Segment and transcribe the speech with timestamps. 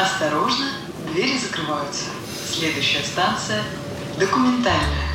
[0.00, 0.64] Осторожно,
[1.12, 2.06] двери закрываются.
[2.50, 3.62] Следующая станция–
[4.18, 5.10] документальная.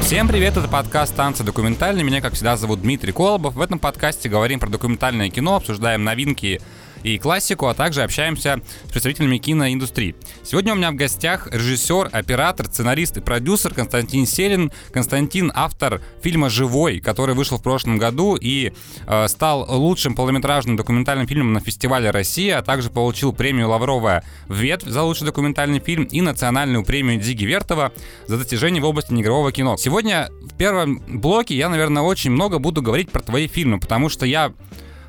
[0.00, 2.04] Всем привет, это подкаст «Танцы документальные».
[2.04, 3.54] Меня, как всегда, зовут Дмитрий Колобов.
[3.54, 6.60] В этом подкасте говорим про документальное кино, обсуждаем новинки
[7.02, 10.14] и классику, а также общаемся с представителями киноиндустрии.
[10.44, 14.72] Сегодня у меня в гостях режиссер, оператор, сценарист и продюсер Константин Селин.
[14.92, 18.72] Константин— автор фильма «Живой», который вышел в прошлом году и
[19.06, 24.88] э, стал лучшим полнометражным документальным фильмом на фестивале России, а также получил премию Лаврова «Ветвь»
[24.88, 27.92] за лучший документальный фильм и национальную премию Диги Вертова
[28.26, 29.76] за достижения в области неигрового кино.
[29.76, 34.26] Сегодня в первом блоке я, наверное, очень много буду говорить про твои фильмы, потому что
[34.26, 34.52] я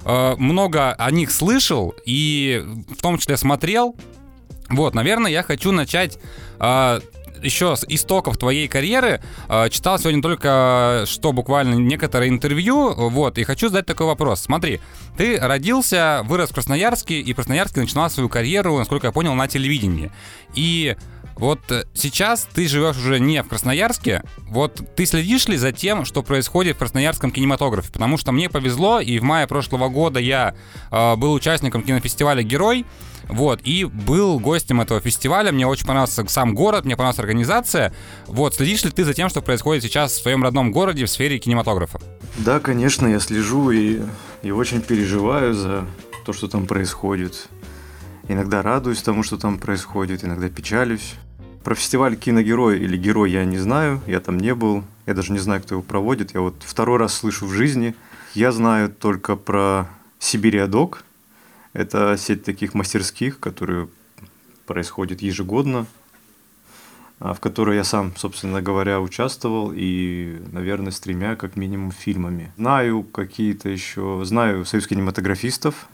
[0.05, 2.63] много о них слышал и
[2.97, 3.95] в том числе смотрел.
[4.71, 6.17] Вот, наверное, я хочу начать
[6.59, 6.99] э,
[7.43, 9.21] еще с истоков твоей карьеры.
[9.49, 14.41] Э, читал сегодня только что буквально некоторые интервью, вот, и хочу задать такой вопрос.
[14.41, 14.79] Смотри,
[15.17, 19.47] ты родился, вырос в Красноярске, и в Красноярске начинал свою карьеру, насколько я понял, на
[19.47, 20.11] телевидении.
[20.55, 20.95] И
[21.41, 26.05] вот э, сейчас ты живешь уже не в Красноярске, вот ты следишь ли за тем,
[26.05, 27.91] что происходит в красноярском кинематографе?
[27.91, 30.53] Потому что мне повезло, и в мае прошлого года я
[30.91, 32.85] э, был участником кинофестиваля «Герой»,
[33.27, 35.51] вот, и был гостем этого фестиваля.
[35.51, 37.91] Мне очень понравился сам город, мне понравилась организация.
[38.27, 41.39] Вот, следишь ли ты за тем, что происходит сейчас в своем родном городе в сфере
[41.39, 41.99] кинематографа?
[42.37, 44.01] Да, конечно, я слежу и,
[44.43, 45.85] и очень переживаю за
[46.23, 47.47] то, что там происходит.
[48.27, 51.15] Иногда радуюсь тому, что там происходит, иногда печалюсь.
[51.63, 55.37] Про фестиваль «Киногерой» или «Герой» я не знаю, я там не был, я даже не
[55.37, 56.33] знаю, кто его проводит.
[56.33, 57.93] Я вот второй раз слышу в жизни.
[58.33, 61.03] Я знаю только про «Сибириадок».
[61.73, 63.89] Это сеть таких мастерских, которые
[64.65, 65.85] происходит ежегодно,
[67.19, 72.51] а, в которой я сам, собственно говоря, участвовал и, наверное, с тремя, как минимум, фильмами.
[72.57, 75.87] Знаю какие-то еще, знаю союз кинематографистов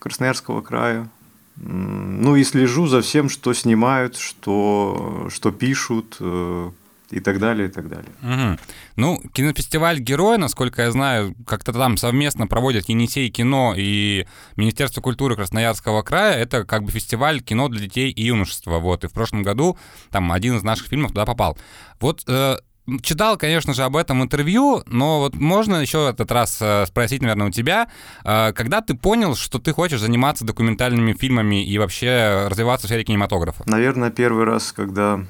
[0.00, 1.08] Красноярского края,
[1.56, 6.70] ну и слежу за всем, что снимают, что, что пишут, э,
[7.10, 8.10] и так далее, и так далее.
[8.22, 8.58] Угу.
[8.96, 15.36] Ну, кинофестиваль «Герой», насколько я знаю, как-то там совместно проводят Енисей кино и Министерство культуры
[15.36, 16.38] Красноярского края.
[16.38, 18.78] Это как бы фестиваль кино для детей и юношества.
[18.78, 19.78] Вот, и в прошлом году
[20.10, 21.56] там один из наших фильмов туда попал.
[22.00, 22.56] Вот э,
[23.02, 27.46] Читал, конечно же, об этом интервью, но вот можно еще этот раз э, спросить, наверное,
[27.46, 27.88] у тебя,
[28.24, 33.04] э, когда ты понял, что ты хочешь заниматься документальными фильмами и вообще развиваться в сфере
[33.04, 33.62] кинематографа?
[33.66, 35.24] Наверное, первый раз, когда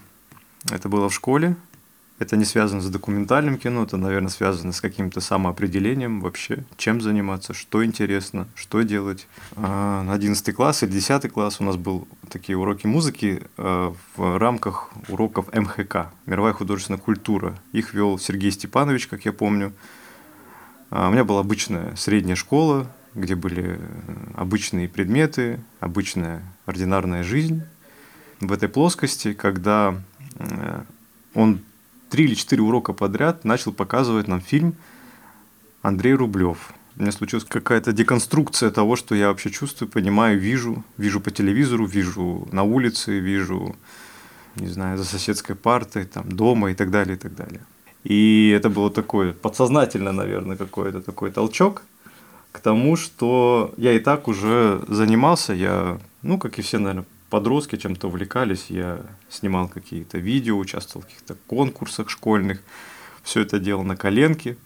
[0.73, 1.55] это было в школе,
[2.19, 7.55] это не связано с документальным кино, это, наверное, связано с каким-то самоопределением вообще, чем заниматься,
[7.55, 9.27] что интересно, что делать.
[9.57, 14.39] А, на 11 класс или 10 класс у нас был такие уроки музыки а, в
[14.39, 17.59] рамках уроков МХК, Мировая художественная культура.
[17.73, 19.73] Их вел Сергей Степанович, как я помню.
[20.91, 23.81] А, у меня была обычная средняя школа, где были
[24.37, 27.63] обычные предметы, обычная ординарная жизнь.
[28.41, 30.01] В этой плоскости, когда
[30.37, 30.83] э,
[31.35, 31.61] он
[32.15, 34.77] три или четыре урока подряд начал показывать нам фильм
[35.83, 36.73] Андрей Рублев.
[36.97, 40.85] У меня случилась какая-то деконструкция того, что я вообще чувствую, понимаю, вижу.
[40.97, 43.75] Вижу по телевизору, вижу на улице, вижу,
[44.55, 47.63] не знаю, за соседской партой, там, дома и так далее, и так далее.
[48.05, 51.83] И это было такое, подсознательно, наверное, какой-то такой толчок
[52.53, 57.75] к тому, что я и так уже занимался, я, ну, как и все, наверное, подростки
[57.75, 62.63] чем-то увлекались, я снимал какие-то видео, участвовал в каких-то конкурсах школьных,
[63.25, 64.57] все это делал на коленке,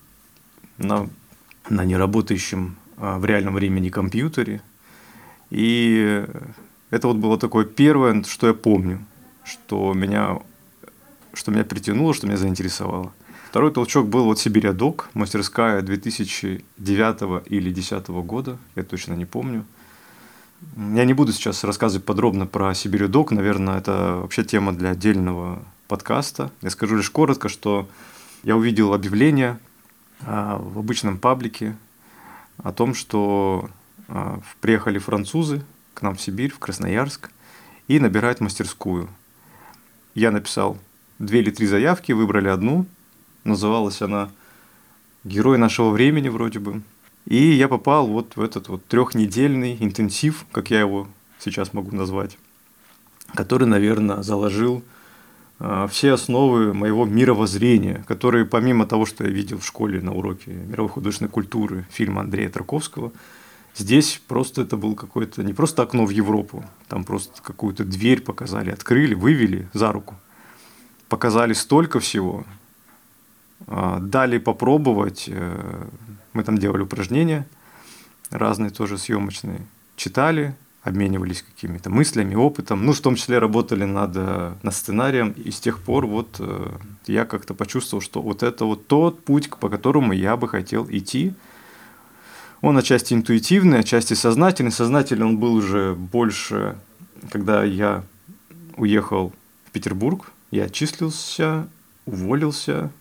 [0.76, 1.08] на,
[1.70, 4.60] на неработающем а, в реальном времени компьютере.
[5.48, 6.26] И
[6.90, 9.02] это вот было такое первое, что я помню,
[9.44, 10.38] что меня,
[11.32, 13.14] что меня притянуло, что меня заинтересовало.
[13.48, 19.64] Второй толчок был вот Сибирядок, мастерская 2009 или 2010 года, я точно не помню–
[20.76, 26.50] я не буду сейчас рассказывать подробно про Сибирюдок, наверное, это вообще тема для отдельного подкаста.
[26.62, 27.88] Я скажу лишь коротко, что
[28.42, 29.58] я увидел объявление
[30.20, 31.76] а, в обычном паблике
[32.62, 33.70] о том, что
[34.08, 35.62] а, приехали французы
[35.94, 37.30] к нам в Сибирь, в Красноярск,
[37.88, 39.08] и набирают мастерскую.
[40.14, 40.78] Я написал
[41.18, 42.86] две или три заявки, выбрали одну.
[43.44, 44.30] Называлась она
[45.24, 46.82] «Герой нашего времени» вроде бы.
[47.28, 51.06] И я попал вот в этот вот трехнедельный интенсив, как я его
[51.38, 52.38] сейчас могу назвать,
[53.34, 54.82] который, наверное, заложил
[55.60, 60.52] э, все основы моего мировоззрения, которые помимо того, что я видел в школе на уроке
[60.52, 63.12] мировой художественной культуры фильма Андрея Тарковского,
[63.76, 68.70] здесь просто это был какое-то не просто окно в Европу, там просто какую-то дверь показали,
[68.70, 70.14] открыли, вывели за руку,
[71.10, 72.46] показали столько всего,
[73.66, 75.88] э, дали попробовать, э,
[76.38, 77.48] мы там делали упражнения
[78.30, 79.60] разные тоже съемочные.
[79.96, 80.54] Читали,
[80.84, 85.58] обменивались какими-то мыслями, опытом, ну, в том числе работали над, э, над сценарием, и с
[85.58, 86.68] тех пор вот э,
[87.08, 91.34] я как-то почувствовал, что вот это вот тот путь, по которому я бы хотел идти.
[92.60, 94.70] Он отчасти интуитивный, отчасти сознательный.
[94.70, 96.76] Сознательный он был уже больше,
[97.32, 98.04] когда я
[98.76, 99.32] уехал
[99.66, 101.66] в Петербург, я отчислился,
[102.06, 102.92] уволился,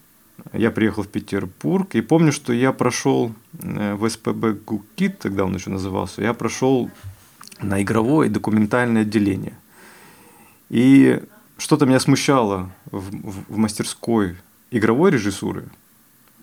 [0.54, 5.56] я приехал в Петербург и помню, что я прошел э, в СПБ ГУКИТ, тогда он
[5.56, 6.90] еще назывался, я прошел
[7.62, 9.58] на игровое документальное отделение.
[10.70, 11.22] И
[11.58, 14.36] что-то меня смущало в, в, в мастерской
[14.72, 15.66] игровой режиссуры,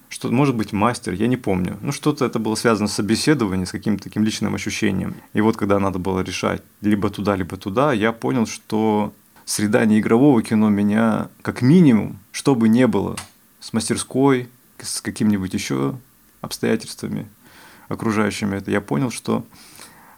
[0.09, 1.77] что может быть мастер, я не помню.
[1.81, 5.15] Ну, что-то это было связано с собеседованием, с каким-то таким личным ощущением.
[5.33, 9.13] И вот когда надо было решать либо туда, либо туда, я понял, что
[9.45, 13.17] среда не игрового кино меня как минимум, что бы ни было,
[13.65, 15.97] с мастерской, с какими-нибудь еще
[16.43, 17.27] обстоятельствами
[17.89, 19.47] окружающими это, я понял, что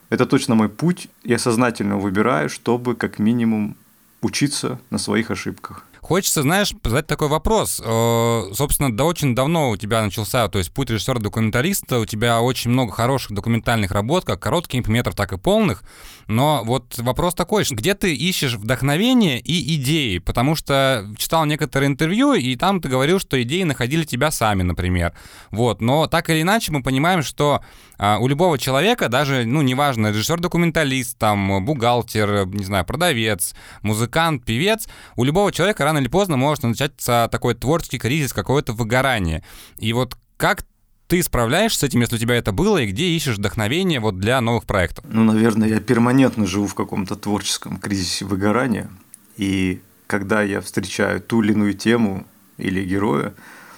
[0.09, 3.77] это точно мой путь, я сознательно выбираю, чтобы как минимум
[4.21, 5.85] учиться на своих ошибках.
[6.01, 7.81] Хочется, знаешь, задать такой вопрос.
[7.83, 12.71] Э, собственно, да очень давно у тебя начался, то есть путь режиссера-документалиста, у тебя очень
[12.71, 15.83] много хороших документальных работ, как коротких метров, так и полных.
[16.27, 20.17] Но вот вопрос такой, где ты ищешь вдохновение и идеи?
[20.17, 25.13] Потому что читал некоторые интервью, и там ты говорил, что идеи находили тебя сами, например.
[25.51, 27.61] Вот, но так или иначе мы понимаем, что
[27.97, 34.87] а, у любого человека, даже, ну, неважно, режиссер-документалист, там, бухгалтер, не знаю, продавец, музыкант, певец,
[35.15, 39.43] у любого человека рано или поздно может начаться такой творческий кризис, какое-то выгорание.
[39.77, 40.63] И вот как
[41.07, 44.39] ты справляешься с этим, если у тебя это было, и где ищешь вдохновение вот для
[44.41, 45.05] новых проектов?
[45.07, 48.89] Ну, наверное, я перманентно живу в каком-то творческом кризисе выгорания.
[49.37, 52.25] И когда я встречаю ту или иную тему
[52.57, 53.33] или героя,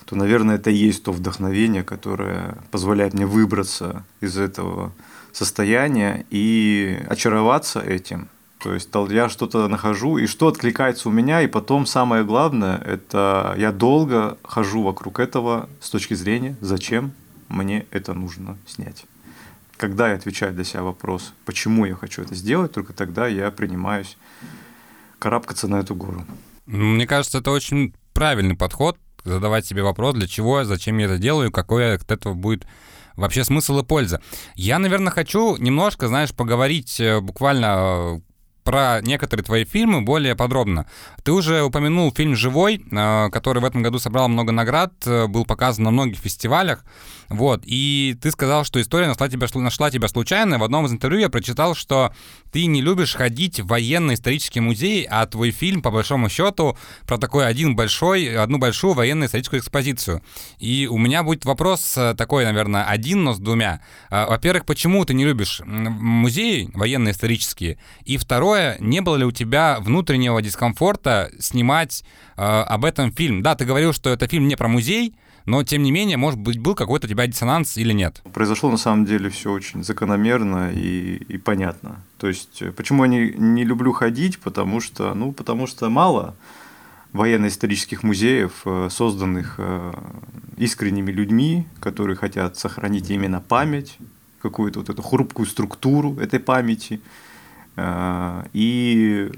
[0.05, 4.91] то, наверное, это и есть то вдохновение, которое позволяет мне выбраться из этого
[5.31, 8.27] состояния и очароваться этим.
[8.59, 13.55] То есть я что-то нахожу, и что откликается у меня, и потом самое главное, это
[13.57, 17.13] я долго хожу вокруг этого с точки зрения, зачем
[17.47, 19.05] мне это нужно снять.
[19.77, 24.17] Когда я отвечаю для себя вопрос, почему я хочу это сделать, только тогда я принимаюсь
[25.19, 26.25] карабкаться на эту гору.
[26.65, 31.51] Мне кажется, это очень правильный подход, задавать себе вопрос, для чего, зачем я это делаю,
[31.51, 32.67] какой от этого будет
[33.15, 34.21] вообще смысл и польза.
[34.55, 38.19] Я, наверное, хочу немножко, знаешь, поговорить э, буквально э,
[38.69, 40.85] про некоторые твои фильмы более подробно.
[41.23, 45.43] Ты уже упомянул фильм «Живой», э, который в этом году собрал много наград, э, был
[45.43, 46.85] показан на многих фестивалях.
[47.29, 50.57] Вот, и ты сказал, что история нашла тебя, нашла тебя случайно.
[50.57, 52.11] В одном из интервью я прочитал, что
[52.51, 57.45] ты не любишь ходить в военно-исторический музей, а твой фильм, по большому счету, про такой
[57.47, 60.23] один большой, одну большую военно-историческую экспозицию.
[60.57, 63.81] И у меня будет вопрос э, такой, наверное, один, но с двумя.
[64.09, 67.77] Во-первых, почему ты не любишь музеи военно-исторические?
[68.05, 72.03] И второе, не было ли у тебя внутреннего дискомфорта снимать
[72.37, 73.43] э, об этом фильм?
[73.43, 75.13] Да, ты говорил, что это фильм не про музей,
[75.49, 78.21] но тем не менее, может быть, был какой-то у тебя диссонанс или нет?
[78.33, 82.03] Произошло на самом деле все очень закономерно и, и понятно.
[82.19, 84.37] То есть, э, почему я не, не люблю ходить?
[84.37, 86.35] Потому что, ну, потому что мало
[87.13, 89.93] военно-исторических музеев, э, созданных э,
[90.57, 93.97] искренними людьми, которые хотят сохранить именно память,
[94.43, 97.01] какую-то вот эту хрупкую структуру этой памяти,
[98.53, 99.31] и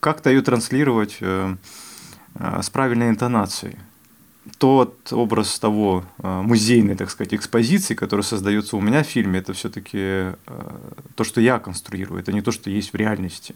[0.00, 3.76] как-то ее транслировать с правильной интонацией
[4.58, 9.52] тот образ того э, музейной, так сказать, экспозиции, которая создается у меня в фильме, это
[9.52, 10.34] все-таки э,
[11.14, 13.54] то, что я конструирую, это не то, что есть в реальности.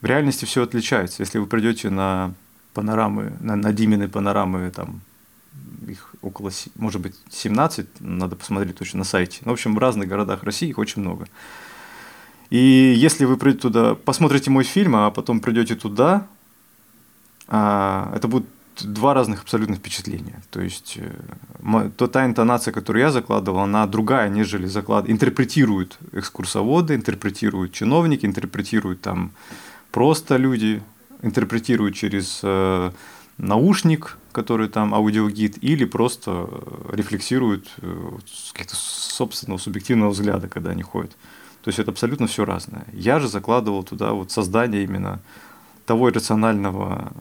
[0.00, 1.22] В реальности все отличается.
[1.22, 2.34] Если вы придете на
[2.74, 5.00] панорамы, на, на Димины панорамы, там
[5.88, 9.40] их около, может быть, 17, надо посмотреть точно на сайте.
[9.44, 11.26] Ну, в общем, в разных городах России их очень много.
[12.50, 16.26] И если вы придете туда, посмотрите мой фильм, а потом придете туда,
[17.48, 18.46] а, это будет
[18.82, 20.42] два разных абсолютно впечатления.
[20.50, 25.08] То есть э, то, та интонация, которую я закладывал, она другая, нежели заклад...
[25.08, 29.32] интерпретируют экскурсоводы, интерпретируют чиновники, интерпретируют там
[29.90, 30.82] просто люди,
[31.22, 32.90] интерпретируют через э,
[33.38, 40.70] наушник, который там аудиогид, или просто э, рефлексируют э, с какого-то собственного субъективного взгляда, когда
[40.70, 41.12] они ходят.
[41.62, 42.84] То есть это абсолютно все разное.
[42.92, 45.20] Я же закладывал туда вот создание именно
[45.86, 47.12] того иррационального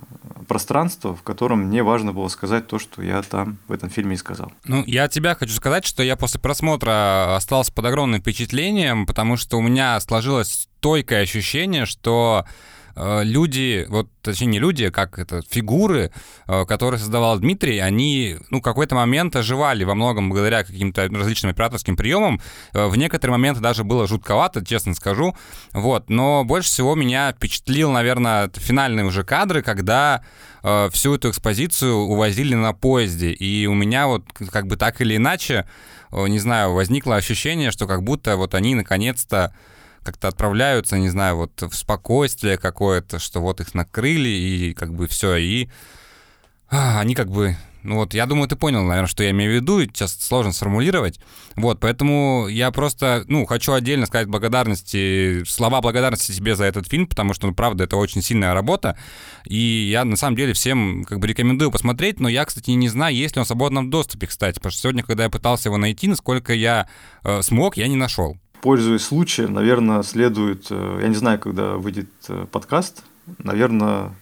[0.48, 4.18] пространства, в котором мне важно было сказать то, что я там в этом фильме и
[4.18, 4.52] сказал.
[4.66, 9.38] Ну, я от тебя хочу сказать, что я после просмотра остался под огромным впечатлением, потому
[9.38, 15.20] что у меня сложилось стойкое ощущение, что э, люди, вот точнее не люди, а как
[15.20, 16.12] это, фигуры,
[16.48, 21.96] э, которые создавал Дмитрий, они, ну, какой-то момент оживали во многом благодаря каким-то различным операторским
[21.96, 22.42] приемам.
[22.74, 25.36] Э, в некоторые моменты даже было жутковато, честно скажу.
[25.74, 30.24] Вот, но больше всего меня впечатлил, наверное, финальные уже кадры, когда
[30.64, 33.32] э, всю эту экспозицию увозили на поезде.
[33.32, 35.68] И у меня вот как бы так или иначе,
[36.12, 39.54] э, не знаю, возникло ощущение, что как будто вот они наконец-то
[40.04, 45.08] как-то отправляются, не знаю, вот в спокойствие какое-то, что вот их накрыли, и как бы
[45.08, 45.70] все, и
[46.70, 49.56] а, они как бы ну вот, я думаю, ты понял, наверное, что я имею в
[49.56, 51.20] виду, сейчас сложно сформулировать.
[51.56, 57.08] Вот, поэтому я просто, ну, хочу отдельно сказать благодарности, слова благодарности тебе за этот фильм,
[57.08, 58.98] потому что, ну, правда, это очень сильная работа,
[59.46, 59.58] и
[59.92, 63.36] я, на самом деле, всем, как бы, рекомендую посмотреть, но я, кстати, не знаю, есть
[63.36, 66.54] ли он в свободном доступе, кстати, потому что сегодня, когда я пытался его найти, насколько
[66.54, 66.88] я
[67.24, 68.38] э, смог, я не нашел.
[68.64, 73.04] Пользуясь случаем, наверное, следует, э, я не знаю, когда выйдет э, подкаст,
[73.38, 74.16] наверное,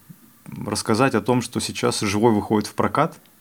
[0.65, 3.17] рассказать о том, что сейчас «Живой» выходит в прокат–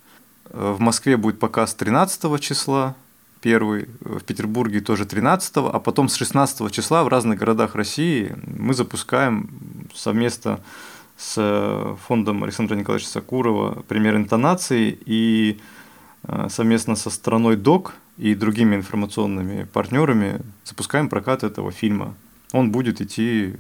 [0.53, 2.97] в Москве будет показ 13 числа,
[3.41, 8.75] первый, в Петербурге тоже 13, а потом с 16 числа в разных городах России мы
[8.75, 9.49] запускаем
[9.95, 10.61] совместно
[11.17, 15.61] с фондом Александра Николаевича Сакурова пример интонации и
[16.25, 22.15] э, совместно со страной ДОК и другими информационными партнерами запускаем прокат этого фильма.
[22.53, 23.55] Он будет идти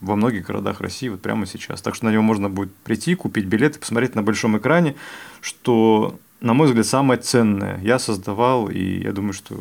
[0.00, 1.82] во многих городах России вот прямо сейчас.
[1.82, 4.94] Так что на него можно будет прийти, купить билеты, посмотреть на большом экране,
[5.42, 7.78] что, на мой взгляд, самое ценное.
[7.82, 9.54] Я создавал, и я думаю, что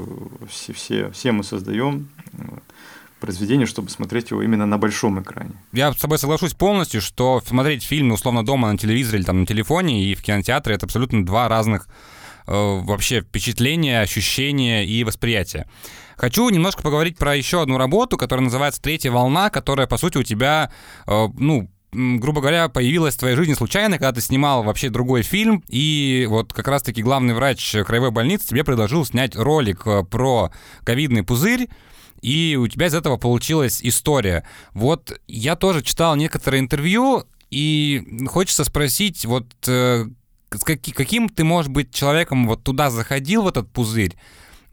[0.49, 2.37] все, все, все мы создаем э,
[3.19, 5.51] произведение, чтобы смотреть его именно на большом экране.
[5.73, 9.45] Я с тобой соглашусь полностью, что смотреть фильм условно дома на телевизоре или там на
[9.45, 15.67] телефоне и в кинотеатре это абсолютно два разных э, вообще впечатления, ощущения и восприятия.
[16.17, 20.23] Хочу немножко поговорить про еще одну работу, которая называется «Третья волна», которая, по сути, у
[20.23, 20.71] тебя,
[21.07, 25.63] э, ну, грубо говоря, появилась в твоей жизни случайно, когда ты снимал вообще другой фильм,
[25.67, 30.51] и вот как раз-таки главный врач краевой больницы тебе предложил снять ролик э, про
[30.83, 31.69] ковидный пузырь,
[32.21, 34.47] и у тебя из этого получилась история.
[34.73, 40.05] Вот я тоже читал некоторые интервью, и хочется спросить, вот э,
[40.60, 44.15] каким ты, можешь быть, человеком вот туда заходил, в этот пузырь,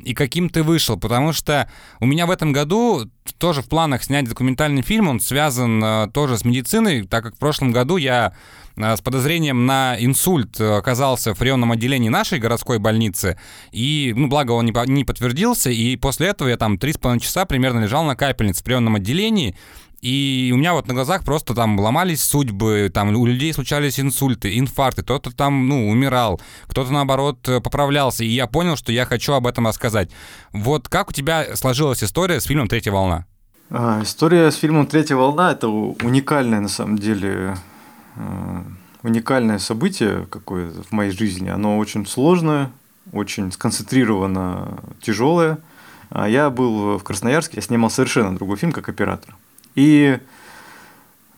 [0.05, 1.71] и каким ты вышел, потому что
[2.01, 6.39] у меня в этом году тоже в планах снять документальный фильм, он связан э, тоже
[6.39, 8.35] с медициной, так как в прошлом году я
[8.77, 13.39] э, с подозрением на инсульт оказался в приемном отделении нашей городской больницы,
[13.73, 17.81] и, ну, благо он не, не подтвердился, и после этого я там 3,5 часа примерно
[17.81, 19.57] лежал на капельнице в приемном отделении,
[20.03, 24.59] и у меня вот на глазах просто там ломались судьбы, там у людей случались инсульты,
[24.59, 28.25] инфаркты, кто-то там, ну, умирал, кто-то, наоборот, поправлялся.
[28.25, 30.11] И я понял, что я хочу об этом рассказать.
[30.53, 33.27] Вот как у тебя сложилась история с фильмом «Третья волна»?
[33.69, 37.57] А, история с фильмом «Третья волна»– это уникальное, на самом деле,
[38.17, 38.63] э,
[39.03, 41.49] уникальное событие какое-то в моей жизни.
[41.49, 42.73] Оно очень сложное,
[43.13, 45.59] очень сконцентрировано, тяжелое.
[46.09, 49.37] А я был в Красноярске, я снимал совершенно другой фильм как оператор.
[49.75, 50.19] И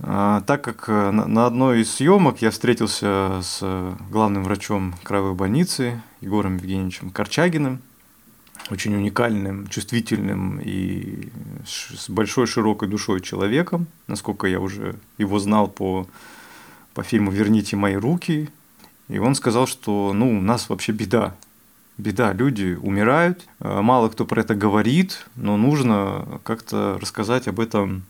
[0.00, 3.62] а, так как э, на одной из съемок я встретился с
[4.10, 7.80] главным врачом краевой больницы Егором Евгеньевичем Корчагиным,
[8.70, 11.28] очень уникальным, чувствительным и
[11.64, 16.08] с большой широкой душой человеком, насколько я уже его знал по,
[16.94, 18.50] по фильму «Верните мои руки».
[19.08, 21.34] И он сказал, что ну, у нас вообще беда
[21.98, 28.04] беда, люди умирают, э, мало кто про это говорит, но нужно как-то рассказать об этом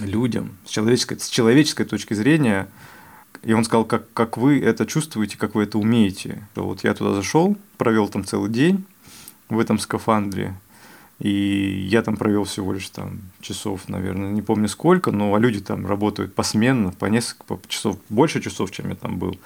[0.00, 2.68] людям с человеческой, с человеческой точки зрения.
[3.42, 6.46] И он сказал, как, как вы это чувствуете, как вы это умеете.
[6.54, 8.84] Вот я туда зашел, провел там целый день
[9.48, 10.54] в этом скафандре,
[11.20, 15.60] и я там провел всего лишь там часов, наверное, не помню сколько, но а люди
[15.60, 19.38] там работают посменно, по несколько часов, больше часов, чем я там был.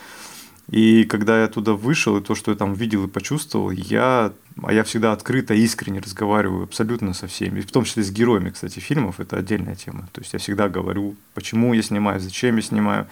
[0.70, 4.72] И когда я туда вышел, и то, что я там видел и почувствовал, я, а
[4.72, 9.20] я всегда открыто, искренне разговариваю абсолютно со всеми, в том числе с героями, кстати, фильмов,
[9.20, 10.08] это отдельная тема.
[10.12, 13.06] То есть я всегда говорю, почему я снимаю, зачем я снимаю,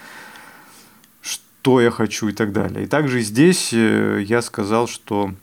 [1.21, 2.85] что я хочу и так далее.
[2.85, 5.35] И также здесь э, я сказал, что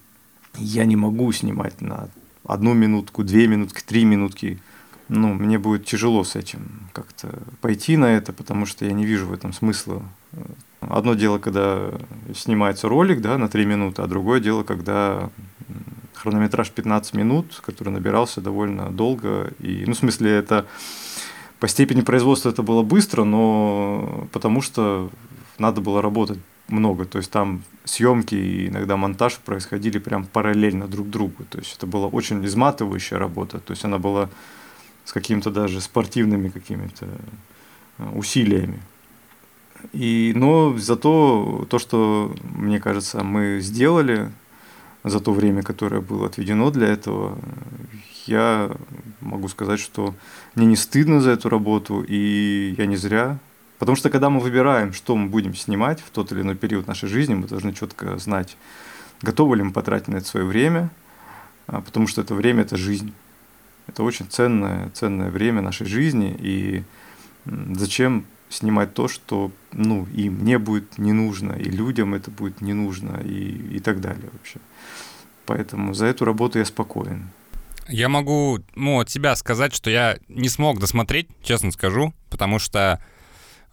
[0.57, 2.09] я не могу снимать на
[2.45, 4.59] одну минутку, две минутки, три минутки.
[5.09, 7.29] Ну, мне будет тяжело с этим как-то
[7.61, 10.03] пойти на это, потому что я не вижу в этом смысла
[10.89, 11.91] Одно дело, когда
[12.33, 15.29] снимается ролик да, на 3 минуты, а другое дело, когда
[16.23, 19.51] хронометраж 15 минут, который набирался довольно долго.
[19.59, 20.65] И, ну, в смысле, это
[21.59, 25.09] по степени производства это было быстро, но потому что
[25.57, 26.39] надо было работать
[26.69, 27.05] много.
[27.05, 31.43] То есть там съемки и иногда монтаж происходили прям параллельно друг другу.
[31.49, 33.59] То есть это была очень изматывающая работа.
[33.59, 34.29] То есть она была
[35.03, 37.07] с какими-то даже спортивными какими-то
[38.15, 38.79] усилиями.
[39.91, 44.31] И, но зато то, что, мне кажется, мы сделали
[45.03, 47.37] за то время, которое было отведено для этого,
[48.25, 48.71] я
[49.19, 50.15] могу сказать, что
[50.55, 53.37] мне не стыдно за эту работу, и я не зря.
[53.79, 57.09] Потому что когда мы выбираем, что мы будем снимать в тот или иной период нашей
[57.09, 58.55] жизни, мы должны четко знать,
[59.21, 60.89] готовы ли мы потратить на это свое время,
[61.67, 63.13] а, потому что это время– это жизнь.
[63.87, 66.83] Это очень ценное, ценное время нашей жизни, и
[67.45, 72.73] зачем снимать то, что ну, им не будет не нужно, и людям это будет не
[72.73, 74.59] нужно, и, и так далее вообще.
[75.45, 77.29] Поэтому за эту работу я спокоен.
[77.89, 83.03] Я могу, ну, от себя сказать, что я не смог досмотреть, честно скажу, потому что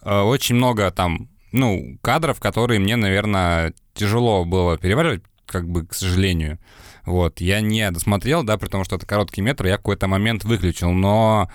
[0.01, 5.93] э, очень много там, ну, кадров, которые мне, наверное, тяжело было переваривать, как бы, к
[5.93, 6.59] сожалению.
[7.05, 10.91] Вот, я не досмотрел, да, при том, что это короткий метр, я какой-то момент выключил,
[10.91, 11.49] но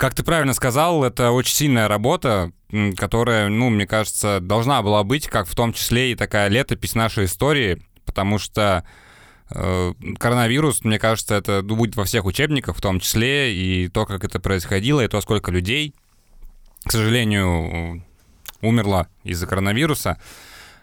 [0.00, 2.52] как ты правильно сказал, это очень сильная работа,
[2.96, 7.26] которая, ну, мне кажется, должна была быть, как в том числе и такая летопись нашей
[7.26, 8.82] истории, потому что
[9.50, 14.24] э, коронавирус, мне кажется, это будет во всех учебниках, в том числе, и то, как
[14.24, 15.94] это происходило, и то, сколько людей,
[16.84, 18.02] к сожалению,
[18.62, 20.18] умерло из-за коронавируса.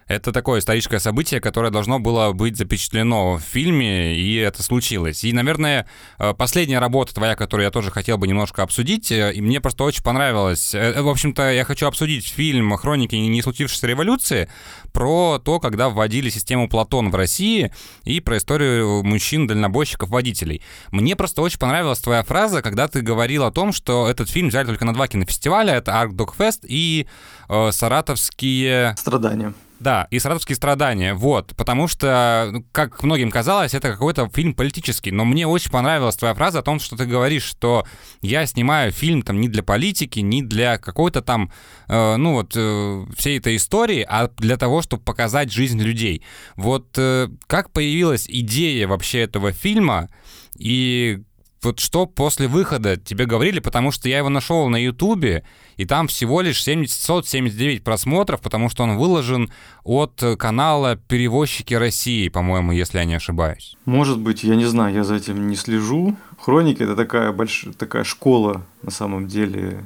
[0.07, 5.25] Это такое историческое событие, которое должно было быть запечатлено в фильме, и это случилось.
[5.25, 5.85] И, наверное,
[6.17, 9.83] э, последняя работа твоя, которую я тоже хотел бы немножко обсудить, э, и мне просто
[9.83, 10.73] очень понравилось.
[10.73, 14.49] Э, в общем-то, я хочу обсудить фильм «Хроники не случившейся революции»
[14.93, 17.73] про то, когда вводили систему Платон в России,
[18.05, 20.61] и про историю мужчин-дальнобойщиков-водителей.
[20.91, 24.67] Мне просто очень понравилась твоя фраза, когда ты говорил о том, что этот фильм взяли
[24.67, 27.07] только на два кинофестиваля, это Dog Fest и
[27.49, 28.95] э, Саратовские...
[28.97, 29.53] Страдания.
[29.79, 35.11] Да, и «Саратовские страдания», вот, потому что, ну, как многим казалось, это какой-то фильм политический,
[35.11, 37.85] но мне очень понравилась твоя фраза о том, что ты говоришь, что
[38.21, 41.51] я снимаю фильм там не для политики, не для какой-то там,
[41.87, 46.23] э, ну вот, э, всей этой истории, а для того, чтобы показать жизнь людей.
[46.55, 50.09] Вот э, как появилась идея вообще этого фильма,
[50.57, 51.21] и
[51.67, 55.43] вот что после выхода тебе говорили, потому что я его нашел на Ютубе,
[55.75, 59.51] и там всего лишь 779 просмотров, потому что он выложен
[59.83, 63.75] от канала «Перевозчики России», по-моему, если я не ошибаюсь.
[63.85, 66.15] Может быть, я не знаю, я за этим не слежу.
[66.39, 69.83] Хроники— это такая, большая, такая школа, на самом деле,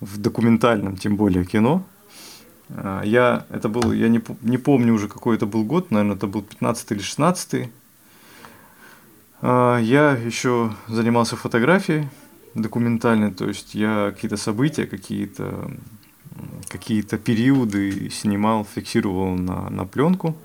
[0.00, 1.82] в документальном, тем более, кино.
[2.68, 6.26] А, я, это был, я не, не помню уже, какой это был год, наверное, это
[6.26, 7.66] был 15 или 16 а,
[9.42, 12.08] я еще занимался фотографией
[12.54, 15.70] документальной, то есть я какие-то события, какие-то
[16.68, 20.36] какие-то периоды снимал, фиксировал на, на пленку.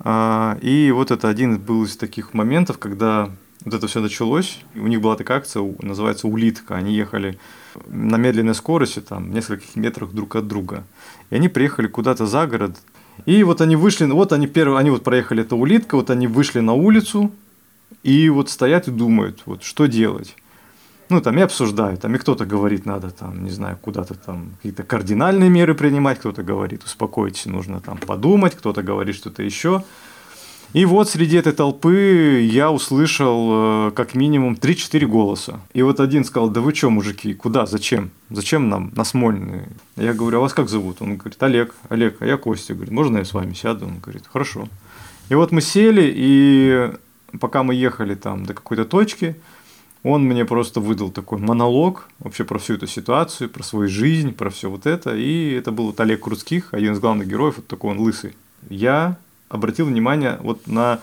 [0.00, 3.30] А, и вот это один был из таких моментов, когда
[3.64, 4.58] вот это все началось.
[4.74, 6.74] У них была такая акция, называется «Улитка».
[6.74, 7.38] Они ехали
[7.86, 10.84] на медленной скорости, там, в нескольких метрах друг от друга.
[11.30, 12.76] И они приехали куда-то за город.
[13.24, 16.60] И вот они вышли, вот они первые, они вот проехали эту улитка, вот они вышли
[16.60, 17.30] на улицу,
[18.02, 20.36] и вот стоят и думают, вот что делать.
[21.08, 24.82] Ну, там и обсуждают, там и кто-то говорит, надо там, не знаю, куда-то там какие-то
[24.82, 29.84] кардинальные меры принимать, кто-то говорит, успокойтесь, нужно там подумать, кто-то говорит что-то еще.
[30.72, 35.60] И вот среди этой толпы я услышал э, как минимум 3-4 голоса.
[35.74, 38.10] И вот один сказал, да вы что, мужики, куда, зачем?
[38.30, 39.64] Зачем нам на Смольный?
[39.96, 41.02] Я говорю, а вас как зовут?
[41.02, 42.72] Он говорит, Олег, Олег, а я Костя.
[42.72, 43.84] Говорит, можно я с вами сяду?
[43.84, 44.66] Он говорит, хорошо.
[45.28, 46.90] И вот мы сели, и
[47.40, 49.36] пока мы ехали там до какой-то точки,
[50.02, 54.50] он мне просто выдал такой монолог вообще про всю эту ситуацию, про свою жизнь, про
[54.50, 55.14] все вот это.
[55.14, 58.34] И это был вот Олег Крутских, один из главных героев, вот такой он лысый.
[58.68, 59.16] Я
[59.48, 60.98] обратил внимание вот на,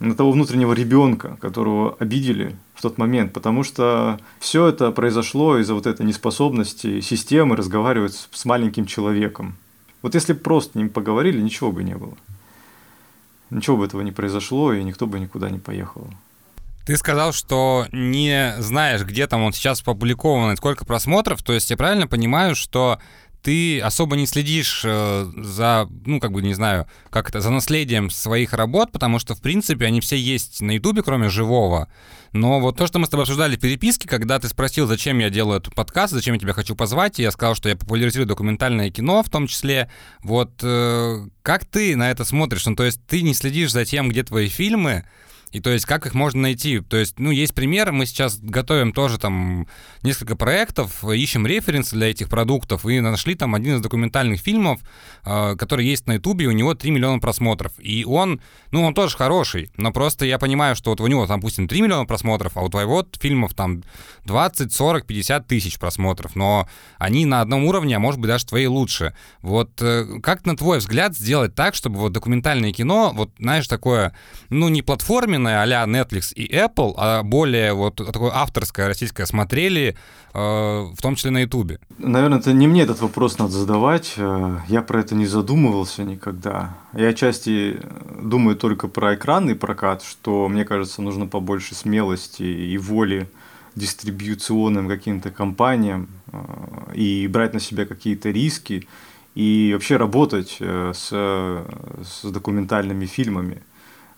[0.00, 5.74] на того внутреннего ребенка, которого обидели в тот момент, потому что все это произошло из-за
[5.74, 9.56] вот этой неспособности системы разговаривать с, маленьким человеком.
[10.00, 12.16] Вот если просто ним поговорили, ничего бы не было
[13.52, 16.06] ничего бы этого не произошло, и никто бы никуда не поехал.
[16.84, 21.42] Ты сказал, что не знаешь, где там он сейчас опубликован и сколько просмотров.
[21.42, 22.98] То есть я правильно понимаю, что
[23.42, 28.08] ты особо не следишь э, за, ну, как бы, не знаю, как это, за наследием
[28.08, 31.88] своих работ, потому что, в принципе, они все есть на Ютубе, кроме живого.
[32.32, 35.28] Но вот то, что мы с тобой обсуждали в переписке, когда ты спросил, зачем я
[35.28, 38.90] делаю этот подкаст, зачем я тебя хочу позвать, и я сказал, что я популяризирую документальное
[38.90, 39.90] кино в том числе.
[40.22, 42.64] Вот э, как ты на это смотришь?
[42.64, 45.04] Ну, то есть ты не следишь за тем, где твои фильмы,
[45.52, 46.80] И то есть как их можно найти?
[46.80, 49.66] То есть, ну, есть пример, мы сейчас готовим тоже там
[50.02, 54.80] несколько проектов, ищем референсы для этих продуктов, и нашли там один из документальных фильмов,
[55.24, 57.72] э, который есть на Ютубе, у него 3 миллиона просмотров.
[57.78, 61.40] И он, ну, он тоже хороший, но просто я понимаю, что вот у него, там,
[61.40, 63.82] допустим, 3 миллиона просмотров, а у твоего фильмов там
[64.24, 66.66] 20, 40, 50 тысяч просмотров, но
[66.98, 69.14] они на одном уровне, а может быть даже твои лучше.
[69.42, 74.14] Вот э, как, на твой взгляд, сделать так, чтобы вот документальное кино, вот, знаешь, такое,
[74.48, 79.96] ну, не платформенное, современное а Netflix и Apple, а более вот такое авторское российское смотрели,
[80.34, 81.78] э, в том числе на Ютубе?
[81.98, 84.14] Наверное, это не мне этот вопрос надо задавать.
[84.16, 86.76] Э, я про это не задумывался никогда.
[86.94, 87.80] Я отчасти
[88.22, 93.28] думаю только про экранный прокат, что, мне кажется, нужно побольше смелости и воли
[93.74, 98.86] дистрибьюционным каким-то компаниям э, и брать на себя какие-то риски
[99.34, 103.62] и вообще работать с, с документальными фильмами.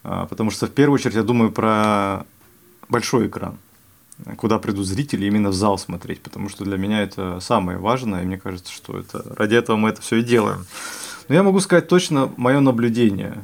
[0.04, 2.24] А, потому что в первую очередь я думаю про
[2.88, 3.56] большой экран,
[4.36, 8.26] куда придут зрители именно в зал смотреть, потому что для меня это самое важное, и
[8.26, 10.66] мне кажется, что это ради этого мы это все и делаем.
[11.28, 13.42] Но я могу сказать точно мое наблюдение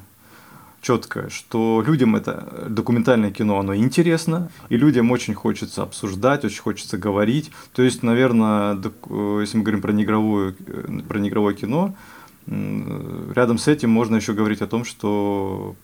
[0.82, 6.98] четкое, что людям это документальное кино, оно интересно, и людям очень хочется обсуждать, очень хочется
[6.98, 7.50] говорить.
[7.72, 8.74] То есть, наверное,
[9.40, 10.54] если мы говорим про неигровое,
[11.08, 11.94] про неигровое кино,
[12.46, 15.74] рядом с этим можно еще говорить о том, что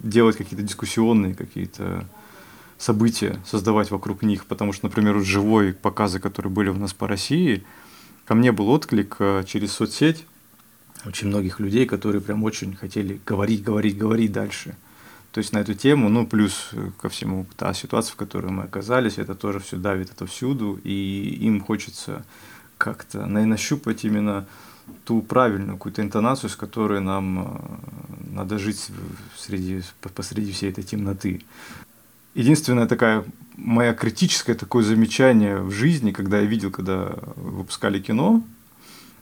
[0.00, 2.06] делать какие-то дискуссионные какие-то
[2.78, 7.06] события, создавать вокруг них, потому что, например, вот живой показы, которые были у нас по
[7.06, 7.64] России,
[8.24, 10.26] ко мне был отклик э, через соцсеть
[11.04, 14.76] очень многих людей, которые прям очень хотели говорить, говорить, говорить дальше.
[15.32, 18.64] То есть на эту тему, ну, плюс э, ко всему та ситуация, в которой мы
[18.64, 22.24] оказались, это тоже все давит это всюду, и им хочется
[22.78, 24.46] как-то, нащупать именно
[25.04, 28.88] ту правильную какую-то интонацию, с которой нам э, надо жить
[29.36, 29.82] среди,
[30.14, 31.42] посреди всей этой темноты.
[32.34, 33.24] Единственная такая
[33.56, 38.42] моя критическое такое замечание в жизни, когда я видел, когда выпускали кино,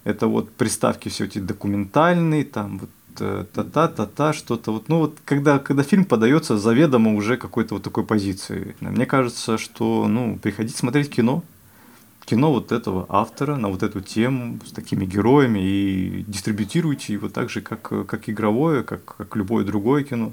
[0.05, 5.59] это вот приставки все эти документальные, там вот э, та-та-та-та, что-то вот, ну вот когда,
[5.59, 8.77] когда фильм подается заведомо уже какой-то вот такой позиции.
[8.81, 11.43] Мне кажется, что, ну, приходить смотреть кино,
[12.31, 17.51] кино вот этого автора на вот эту тему с такими героями и дистрибьютируйте его так
[17.51, 20.33] же, как, как игровое, как, как любое другое кино,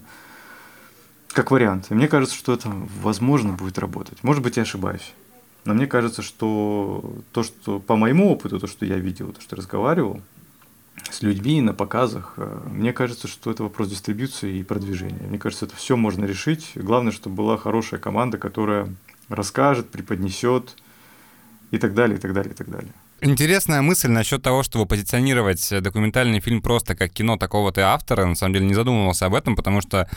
[1.30, 1.88] как вариант.
[1.90, 4.24] И мне кажется, что это возможно будет работать.
[4.24, 5.14] Может быть, я ошибаюсь.
[5.66, 9.56] Но мне кажется, что то, что по моему опыту, то, что я видел, то, что
[9.56, 10.22] разговаривал
[11.10, 15.28] с людьми на показах, э, мне кажется, что это вопрос дистрибьюции и продвижения.
[15.28, 16.74] Мне кажется, это все можно решить.
[16.76, 18.88] Главное, чтобы была хорошая команда, которая
[19.30, 20.76] расскажет, преподнесет,
[21.72, 22.92] и так далее, и так далее, и так далее.
[23.20, 28.26] Интересная мысль насчет того, чтобы позиционировать документальный фильм просто как кино такого-то автора.
[28.26, 30.08] На самом деле не задумывался об этом, потому что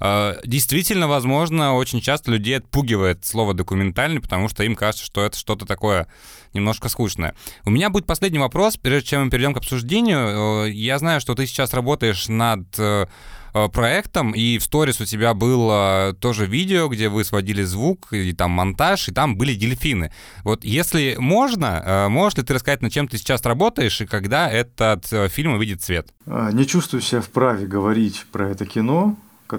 [0.00, 5.38] э, действительно, возможно, очень часто людей отпугивает слово документальный, потому что им кажется, что это
[5.38, 6.08] что-то такое
[6.52, 7.34] немножко скучное.
[7.64, 10.64] У меня будет последний вопрос, прежде чем мы перейдем к обсуждению.
[10.64, 13.06] Э, я знаю, что ты сейчас работаешь над э,
[13.47, 18.32] Э, проектом, и в сторис у тебя было тоже видео, где вы сводили звук, и
[18.32, 20.12] там монтаж, и там были дельфины.
[20.44, 24.50] Вот если можно, э, можешь ли ты рассказать, над чем ты сейчас работаешь, и когда
[24.50, 26.14] этот э, фильм увидит свет?
[26.26, 29.16] А, не чувствую себя вправе говорить про это кино,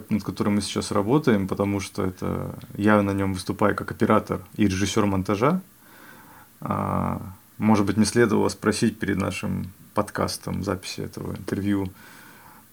[0.09, 4.65] над которым мы сейчас работаем, потому что это я на нем выступаю как оператор и
[4.65, 5.61] режиссер монтажа.
[6.61, 7.21] А,
[7.57, 11.93] может быть, мне следовало спросить перед нашим подкастом, записи этого интервью, Э,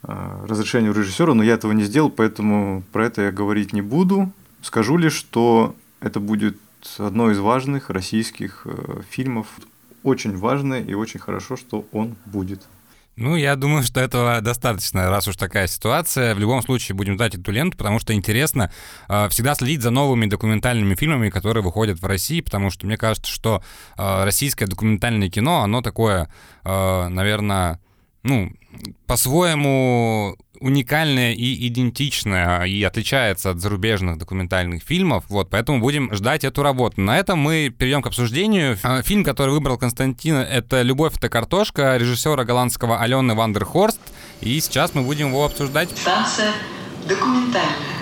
[0.03, 4.31] разрешению режиссера, но я этого не сделал, поэтому про это я говорить не буду.
[4.61, 6.57] Скажу лишь, что это будет
[6.97, 9.47] одно из важных российских э, фильмов.
[10.03, 12.61] Очень важно и очень хорошо, что он будет.
[13.17, 16.35] Ну, я думаю, что этого достаточно, раз уж такая ситуация.
[16.35, 18.71] В любом случае будем ждать эту ленту, потому что интересно
[19.09, 23.31] э, всегда следить за новыми документальными фильмами, которые выходят в России, потому что мне кажется,
[23.31, 23.63] что
[23.97, 26.29] э, российское документальное кино, оно такое,
[26.63, 27.79] э, наверное,
[28.27, 28.51] ну,
[29.07, 36.63] по-своему уникальное и идентичное, и отличается от зарубежных документальных фильмов, вот, поэтому будем ждать эту
[36.63, 36.99] работу.
[36.99, 38.77] На этом мы перейдем к обсуждению.
[38.83, 43.99] А, фильм, который выбрал Константин, это «Любовь— это картошка» режиссера голландского Алены Вандерхорст,
[44.41, 45.89] и сейчас мы будем его обсуждать.
[45.91, 46.51] Станция
[47.07, 47.97] документальная.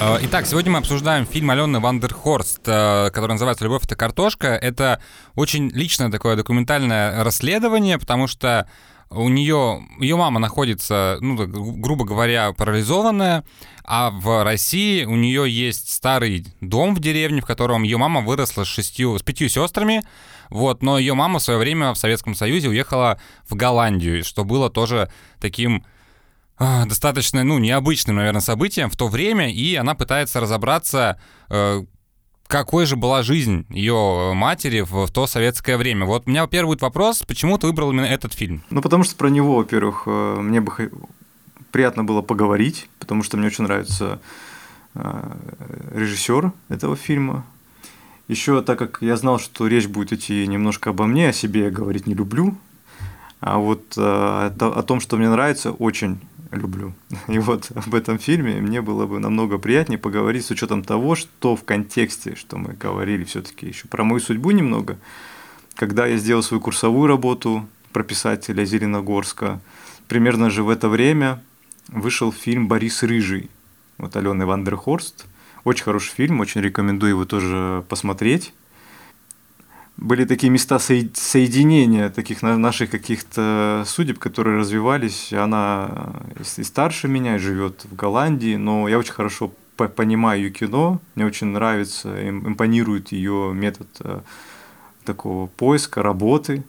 [0.00, 4.48] А, итак, сегодня мы обсуждаем фильм Алены Вандерхорст, а, который называется «Любовь— это картошка».
[4.48, 5.00] Это
[5.36, 8.66] очень личное такое документальное расследование, потому что
[9.10, 13.44] у нее, ее мама находится, ну, грубо говоря, парализованная,
[13.84, 18.62] а в России у нее есть старый дом в деревне, в котором ее мама выросла
[18.62, 20.02] с шестью, с пятью сестрами,
[20.48, 24.70] вот, но ее мама в свое время в Советском Союзе уехала в Голландию, что было
[24.70, 25.84] тоже таким
[26.56, 31.84] а, достаточно, ну, необычным, наверное, событием в то время, и она пытается разобраться, э,
[32.50, 36.04] какой же была жизнь ее матери в, то советское время.
[36.04, 38.62] Вот у меня первый будет вопрос, почему ты выбрал именно этот фильм?
[38.70, 40.90] Ну, потому что про него, во-первых, э, мне бы
[41.70, 44.20] приятно было поговорить, потому что мне очень нравится
[44.94, 45.32] э,
[45.94, 47.44] режиссер этого фильма.
[48.26, 51.70] Еще так как я знал, что речь будет идти немножко обо мне, о себе я
[51.70, 52.56] говорить не люблю,
[53.40, 56.18] а вот э, о том, что мне нравится, очень
[56.50, 56.94] люблю.
[57.28, 61.56] И вот об этом фильме мне было бы намного приятнее поговорить с учетом того, что
[61.56, 64.98] в контексте, что мы говорили все-таки еще про мою судьбу немного,
[65.74, 69.60] когда я сделал свою курсовую работу про писателя Зеленогорска,
[70.08, 71.42] примерно же в это время
[71.88, 73.50] вышел фильм «Борис Рыжий»,
[73.98, 75.26] вот Алены Вандерхорст.
[75.64, 78.54] Очень хороший фильм, очень рекомендую его тоже посмотреть
[80.00, 85.32] были такие места соединения таких наших каких-то судеб, которые развивались.
[85.32, 86.14] Она
[86.56, 91.48] и старше меня, живет в Голландии, но я очень хорошо понимаю ее кино, мне очень
[91.48, 94.20] нравится, импонирует ее метод э,
[95.04, 96.64] такого поиска, работы,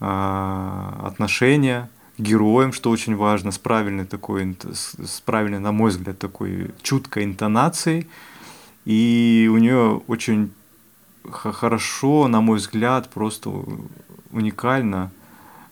[0.00, 6.18] а, отношения к героям, что очень важно, с правильной такой, с правильной, на мой взгляд,
[6.18, 8.06] такой чуткой интонацией.
[8.86, 10.50] И у нее очень
[11.30, 13.50] хорошо, на мой взгляд, просто
[14.30, 15.10] уникально,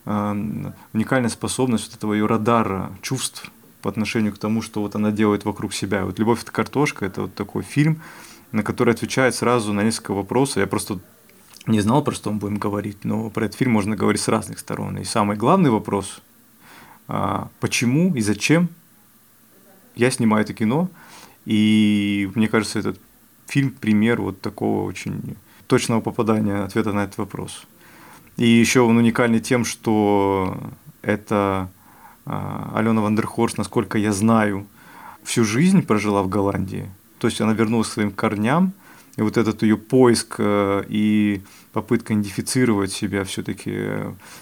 [0.05, 5.11] э, уникальная способность вот этого ее радара чувств по отношению к тому, что вот она
[5.11, 6.05] делает вокруг себя.
[6.05, 8.01] Вот «Любовь– это картошка»– это вот такой фильм,
[8.51, 10.57] на который отвечает сразу на несколько вопросов.
[10.57, 10.99] Я просто
[11.67, 14.59] не знал, про что мы будем говорить, но про этот фильм можно говорить с разных
[14.59, 14.97] сторон.
[14.97, 16.21] И самый главный вопрос
[17.07, 18.69] а,– почему и зачем
[19.95, 20.89] я снимаю это кино?
[21.45, 22.99] И мне кажется, этот
[23.45, 25.35] фильм– пример вот такого очень
[25.67, 27.63] точного попадания ответа на этот вопрос.
[28.37, 30.57] И еще он уникальный тем, что
[31.01, 31.69] это
[32.25, 34.65] а, Алена Вандерхорст, насколько я знаю,
[35.23, 36.89] всю жизнь прожила в Голландии.
[37.19, 38.73] То есть она вернулась к своим корням,
[39.17, 41.41] и вот этот ее поиск э, и
[41.73, 43.73] попытка идентифицировать себя все-таки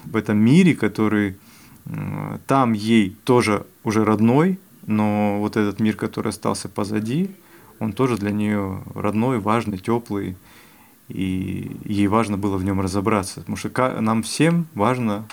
[0.04, 1.36] в этом мире, который
[2.46, 7.30] там ей тоже уже родной, но вот этот мир, который остался позади,
[7.78, 10.36] он тоже для нее родной, важный, теплый
[11.08, 15.26] и ей важно было в нем разобраться, потому что нам всем важно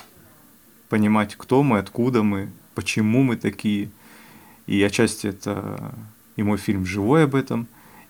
[0.90, 3.90] понимать, кто мы, откуда мы, почему мы такие.
[4.68, 5.94] И отчасти это
[6.36, 7.68] и мой фильм «Живой» об этом,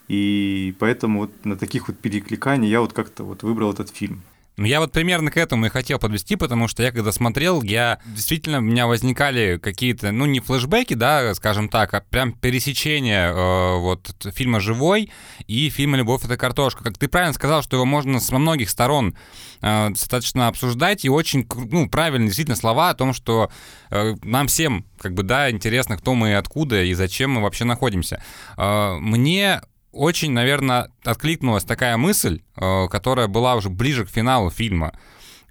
[0.07, 4.21] и поэтому вот на таких вот перекликаний я вот как-то вот выбрал этот фильм.
[4.55, 7.99] Ну, я вот примерно к этому и хотел подвести, потому что я когда смотрел, я
[8.05, 13.77] действительно, у меня возникали какие-то, ну, не флешбеки, да, скажем так, а прям пересечение э,
[13.79, 15.11] вот фильма «Живой»
[15.47, 16.83] и фильма «Любовь— это картошка».
[16.83, 19.15] Как ты правильно сказал, что его можно с многих сторон
[19.61, 23.49] э, достаточно обсуждать, и очень, ну, правильные действительно слова о том, что
[23.89, 27.65] э, нам всем, как бы, да, интересно, кто мы и откуда, и зачем мы вообще
[27.65, 28.23] находимся.
[28.55, 29.61] Э, мне
[29.93, 34.93] очень, наверное, откликнулась такая мысль, э, которая была уже ближе к финалу фильма,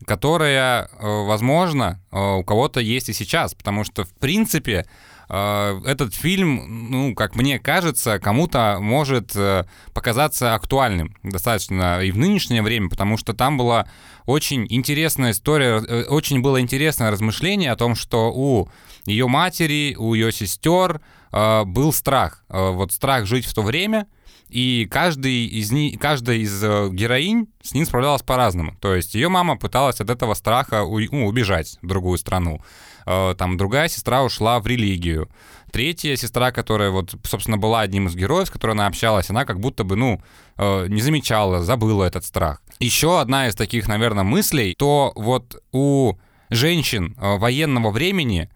[0.04, 4.86] которая, э, возможно, э, у кого-то есть и сейчас, потому что, в принципе,
[5.28, 9.34] этот фильм, ну, как мне кажется, кому-то может
[9.94, 13.88] показаться актуальным достаточно и в нынешнее время, потому что там была
[14.26, 15.78] очень интересная история,
[16.08, 18.68] очень было интересное размышление о том, что у
[19.06, 21.00] ее матери, у ее сестер
[21.30, 22.44] был страх.
[22.50, 24.08] Вот страх жить в то время—
[24.52, 28.76] и каждый из ни, каждая из э, героинь с ним справлялась по-разному.
[28.80, 32.60] То есть ее мама пыталась от этого страха у, ну, убежать в другую страну.
[33.06, 35.30] Э, там другая сестра ушла в религию.
[35.72, 39.58] Третья сестра, которая вот, собственно, была одним из героев, с которой она общалась, она как
[39.58, 40.22] будто бы, ну,
[40.58, 42.60] э, не замечала, забыла этот страх.
[42.78, 46.18] Еще одна из таких, наверное, мыслей, то вот у
[46.50, 48.50] женщин военного времени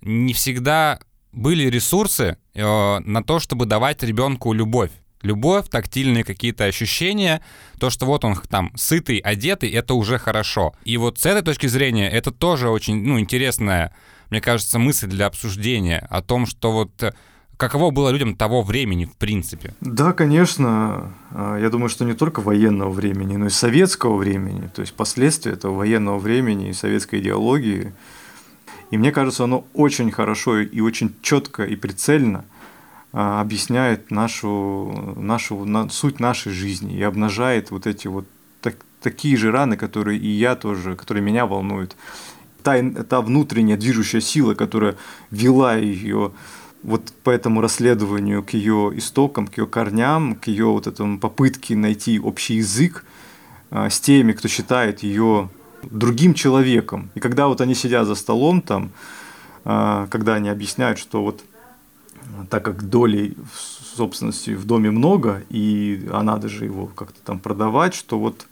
[0.00, 1.00] не всегда
[1.32, 4.92] были ресурсы на то, чтобы давать ребенку любовь
[5.24, 7.42] любовь, тактильные какие-то ощущения,
[7.80, 10.74] то, что вот он там сытый, одетый, это уже хорошо.
[10.84, 13.92] И вот с этой точки зрения это тоже очень, ну, интересная,
[14.30, 17.14] мне кажется, мысль для обсуждения о том, что вот э,
[17.56, 19.74] каково было людям того времени, в принципе.
[19.80, 21.14] Да, конечно.
[21.30, 25.52] А, я думаю, что не только военного времени, но и советского времени, то есть последствия
[25.52, 27.92] этого военного времени и советской идеологии.
[28.90, 32.44] И мне кажется, оно очень хорошо и очень четко и прицельно–
[33.14, 38.26] объясняет нашу, нашу на, суть нашей жизни и обнажает вот эти вот
[38.60, 41.96] так, такие же раны, которые и я тоже, которые меня волнуют.
[42.64, 44.96] Та, та внутренняя движущая сила, которая
[45.30, 46.32] вела ее
[46.82, 51.76] вот по этому расследованию к ее истокам, к ее корням, к ее вот этому попытке
[51.76, 53.04] найти общий язык
[53.70, 55.50] а, с теми, кто считает ее
[55.82, 57.10] другим человеком.
[57.14, 58.90] И когда вот они сидят за столом там,
[59.64, 61.44] а, когда они объясняют, что вот
[62.50, 63.36] так как долей
[63.96, 68.46] собственности в доме много, и а надо же его как-то там продавать, что вот,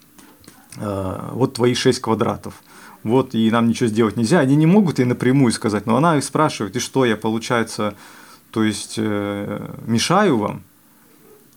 [0.77, 2.63] э, вот твои 6 квадратов,
[3.03, 4.41] вот, и нам ничего сделать нельзя.
[4.41, 7.95] Они не могут и напрямую сказать, но она их спрашивает, и что я, получается,
[8.51, 10.63] то есть, э, мешаю вам?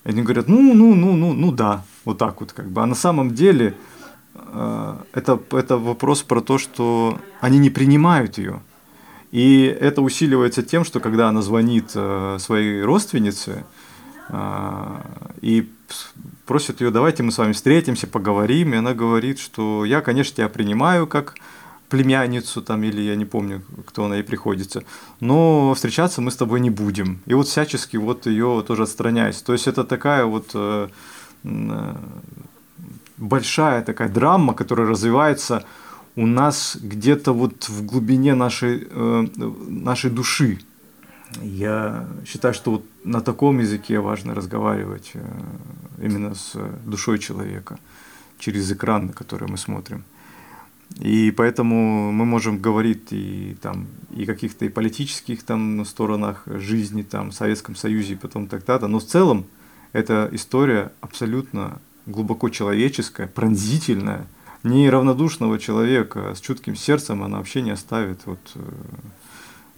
[0.03, 2.81] И они говорят, ну, ну, ну, ну, ну да, вот так вот как бы.
[2.81, 3.75] А на самом деле
[4.35, 8.61] э, это, это вопрос про то, что они не принимают ее.
[9.35, 13.65] И это усиливается тем, что когда она звонит э, своей родственнице
[14.29, 15.01] э,
[15.41, 15.69] и
[16.45, 20.47] просит ее, давайте мы с вами встретимся, поговорим, и она говорит, что я, конечно, тебя
[20.47, 21.35] принимаю как
[21.89, 24.85] племянницу там, или я не помню, кто она ей приходится,
[25.19, 27.19] но встречаться мы с тобой не будем.
[27.25, 29.41] И вот всячески вот ее тоже отстраняюсь.
[29.41, 30.87] То есть это такая вот э,
[33.17, 35.65] большая такая драма, которая развивается
[36.15, 39.27] у нас где-то вот в глубине нашей, э,
[39.67, 40.59] нашей души.
[41.41, 45.21] Я считаю, что вот на таком языке важно разговаривать э,
[46.01, 47.77] именно с душой человека
[48.39, 50.03] через экран, на который мы смотрим.
[50.99, 57.31] И поэтому мы можем говорить и там и каких-то и политических там сторонах жизни, там,
[57.31, 59.45] в Советском Союзе и потом так-то, но в целом
[59.91, 64.27] эта история абсолютно глубоко человеческая, пронзительная,
[64.65, 68.59] неравнодушного человека с чутким сердцем она вообще не оставит вот, э,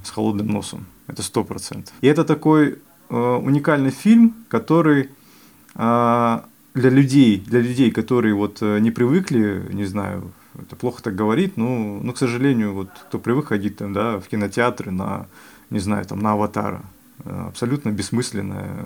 [0.04, 0.86] с холодным носом.
[1.08, 1.94] Это сто процентов.
[2.02, 5.10] И это такой э, уникальный фильм, который
[5.76, 6.40] э,
[6.74, 11.58] для людей, для людей, которые вот э, не привыкли, не знаю, это плохо так говорить,
[11.58, 15.28] но, но к сожалению, вот кто привык ходить там, да, в кинотеатры на,
[15.70, 16.82] не знаю, там, на «Аватара»,
[17.26, 18.86] э, абсолютно бессмысленное,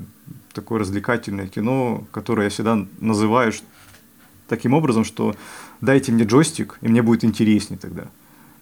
[0.53, 3.51] такое развлекательное кино, которое я всегда называю
[4.51, 5.35] таким образом, что
[5.79, 8.03] дайте мне джойстик, и мне будет интереснее тогда.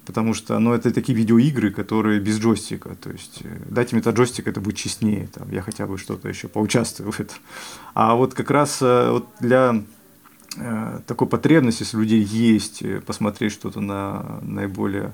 [0.06, 2.96] Потому что ну, это такие видеоигры, которые без джойстика.
[2.96, 5.28] То есть э, дайте мне этот джойстик, это будет честнее.
[5.34, 7.38] Там, я хотя бы что-то еще поучаствую в этом.
[7.94, 9.84] А вот как раз э, вот для
[10.58, 15.12] э, такой потребности, если у людей есть, посмотреть что-то на наиболее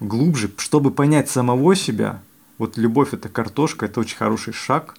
[0.00, 2.22] глубже, чтобы понять самого себя,
[2.58, 4.94] вот любовь это картошка, это очень хороший шаг,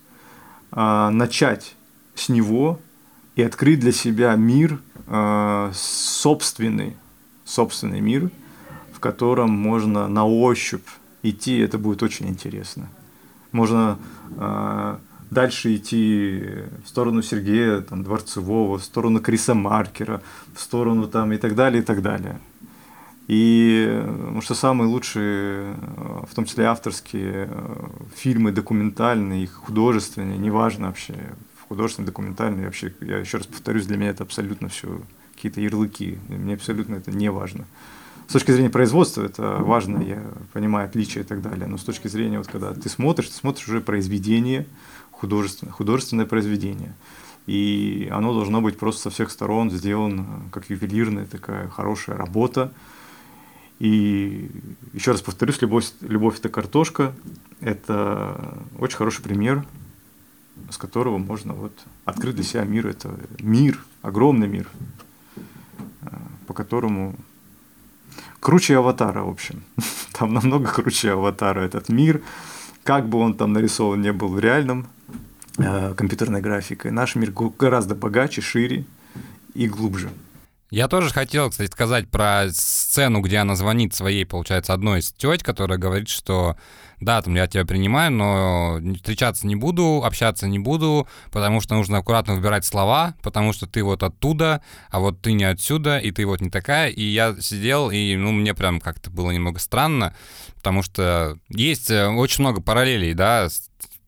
[0.72, 1.76] э, начать
[2.16, 2.80] с него
[3.36, 6.96] и открыть для себя мир– э, собственный,
[7.46, 8.30] собственный мир,
[8.94, 10.88] в котором можно на ощупь
[11.24, 12.90] идти, это будет очень интересно.
[13.52, 13.98] Можно
[14.38, 14.98] э,
[15.30, 16.44] дальше идти
[16.84, 20.22] в сторону Сергея там, Дворцевого, в сторону Криса Маркера,
[20.56, 22.40] в сторону там и так далее, и так далее.
[23.30, 27.50] И ну, что самые лучшие, э, в том числе авторские
[28.16, 31.16] фильмы, документальные, художественные, неважно вообще,
[31.68, 35.02] художественный, документальный, вообще, я еще раз повторюсь, для меня это абсолютно все
[35.36, 37.66] какие-то ярлыки, мне абсолютно это не важно.
[38.28, 40.24] С точки зрения производства это важно, я
[40.54, 43.68] понимаю отличия и так далее, но с точки зрения, вот когда ты смотришь, ты смотришь
[43.68, 44.66] уже произведение,
[45.12, 46.94] художественное, художественное произведение,
[47.46, 52.72] и оно должно быть просто со всех сторон сделано как ювелирная такая хорошая работа,
[53.80, 54.50] и
[54.94, 57.14] еще раз повторюсь, любовь, любовь это картошка,
[57.60, 59.66] это очень хороший пример
[60.70, 61.74] с которого можно вот
[62.06, 62.88] открыть для себя мир.
[62.88, 64.68] Это мир, огромный мир,
[66.02, 66.08] э,
[66.48, 67.16] по которому
[68.40, 69.64] круче аватара, в общем.
[70.14, 72.22] Там намного круче аватара этот мир.
[72.84, 74.88] Как бы он там нарисован не был в реальном
[75.58, 78.86] э, компьютерной графикой, наш мир гораздо богаче, шире
[79.54, 80.10] и глубже.
[80.74, 85.44] Я тоже хотел, кстати, сказать про сцену, где она звонит своей, получается, одной из теть,
[85.44, 86.58] которая говорит, что
[87.00, 92.00] да, там я тебя принимаю, но встречаться не буду, общаться не буду, потому что нужно
[92.00, 96.26] аккуратно выбирать слова, потому что ты вот оттуда, а вот ты не отсюда, и ты
[96.26, 96.90] вот не такая.
[96.90, 100.16] И я сидел, и ну, мне прям как-то было немного странно,
[100.56, 103.48] потому что есть э, очень много параллелей, да,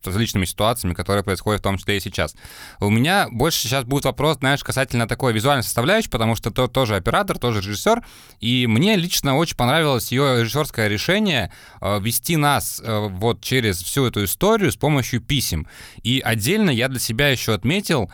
[0.06, 2.34] различными ситуациями, которые происходят в том числе и сейчас.
[2.80, 6.96] У меня больше сейчас будет вопрос, знаешь, касательно такой визуальной составляющей, потому что ты тоже
[6.96, 8.02] оператор, тоже режиссер,
[8.40, 14.06] и мне лично очень понравилось ее режиссерское решение э, вести нас э, вот через всю
[14.06, 15.66] эту историю с помощью писем.
[16.02, 18.10] И отдельно я для себя еще отметил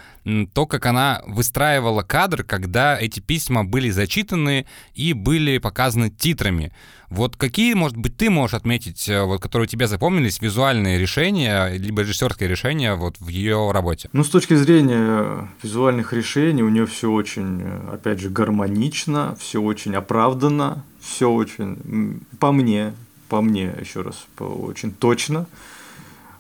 [0.55, 6.73] то, как она выстраивала кадр, когда эти письма были зачитаны и были показаны титрами.
[7.13, 12.01] Вот какие, может быть, ты можешь отметить, э, вот, которые тебе запомнились, визуальные решения, либо
[12.01, 14.09] режиссерские решения вот в ее работе?
[14.15, 19.61] Ну, с точки зрения визуальных решений, у нее все очень, э, опять же, гармонично, все
[19.61, 22.95] очень оправданно, все очень, по мне,
[23.29, 25.47] по мне, еще раз, очень точно.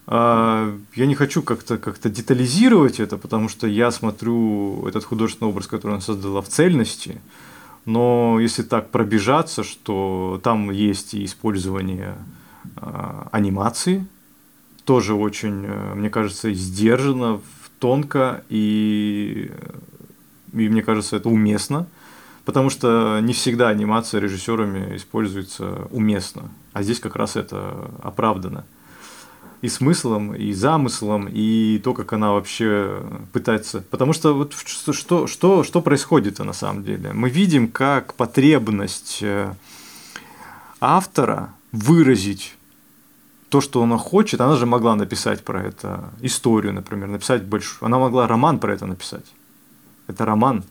[0.06, 5.66] А, я не хочу как-то как детализировать это, потому что я смотрю этот художественный образ,
[5.66, 7.20] который она создала в цельности,
[7.84, 12.14] но если так пробежаться, что там есть и использование
[12.76, 14.06] э, анимации,
[14.84, 17.40] тоже очень, э, мне кажется, сдержанно,
[17.78, 19.50] тонко, и,
[20.52, 21.86] и мне кажется, это уместно,
[22.44, 28.64] потому что не всегда анимация режиссерами используется уместно, а здесь как раз это оправдано
[29.62, 33.00] и смыслом, и замыслом, и то, как она вообще
[33.32, 33.80] пытается.
[33.90, 37.12] Потому что вот что, что, что происходит на самом деле?
[37.12, 39.54] Мы видим, как потребность э,
[40.80, 42.56] автора выразить
[43.50, 47.86] то, что она хочет, она же могла написать про это историю, например, написать большую.
[47.86, 49.26] Она могла роман про это написать.
[50.08, 50.64] Это роман.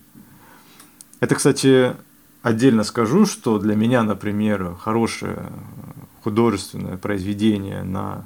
[1.22, 1.96] Это, кстати,
[2.42, 5.46] отдельно скажу, что для меня, например, хорошее
[6.24, 8.26] художественное произведение на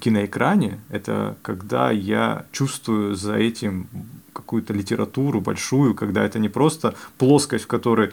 [0.00, 3.88] киноэкране, это когда я чувствую за этим
[4.32, 8.12] какую-то литературу большую, когда это не просто плоскость, в которой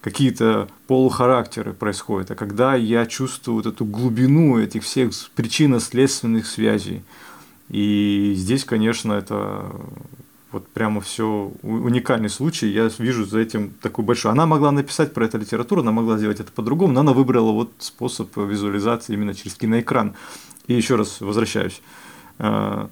[0.00, 7.02] какие-то полухарактеры происходят, а когда я чувствую вот эту глубину этих всех причинно-следственных связей.
[7.70, 9.64] И здесь, конечно, это
[10.52, 12.68] вот прямо все уникальный случай.
[12.68, 14.32] Я вижу за этим такой большой.
[14.32, 17.72] Она могла написать про это литературу, она могла сделать это по-другому, но она выбрала вот
[17.78, 20.14] способ визуализации именно через киноэкран.
[20.66, 21.82] И еще раз возвращаюсь.
[22.38, 22.88] Э,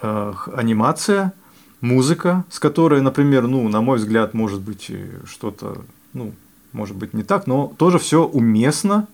[0.00, 1.32] э, анимация,
[1.80, 4.90] музыка, с которой, например, ну, на мой взгляд, может быть
[5.26, 6.32] что-то, ну,
[6.72, 9.08] может быть не так, но тоже все уместно,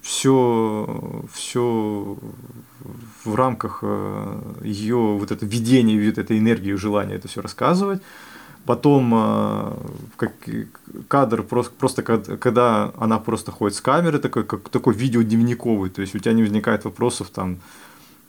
[0.00, 2.16] все, все
[3.24, 8.00] в рамках э, ее вот это видения, вот этой энергии, желания это все рассказывать.
[8.66, 9.76] Потом
[10.16, 10.32] как
[11.08, 16.14] кадр просто, просто когда она просто ходит с камеры, такой, как такой видеодневниковый, то есть
[16.14, 17.58] у тебя не возникает вопросов там,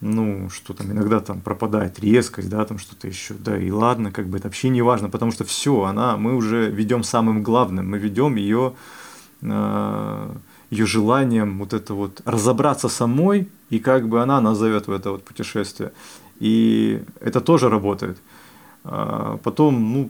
[0.01, 4.27] ну, что там иногда там пропадает резкость, да, там что-то еще, да, и ладно, как
[4.27, 7.97] бы это вообще не важно, потому что все, она, мы уже ведем самым главным, мы
[7.97, 8.73] ведем ее,
[9.41, 10.35] э,
[10.69, 15.23] ее желанием вот это вот разобраться самой, и как бы она назовет в это вот
[15.23, 15.91] путешествие.
[16.39, 18.17] И это тоже работает.
[18.83, 20.09] А потом, ну,